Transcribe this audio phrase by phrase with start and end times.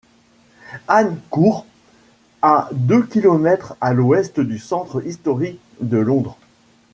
[0.87, 1.67] Anne's Court,
[2.41, 6.39] à deux kilomètres à l'Ouest du centre historique de Londres.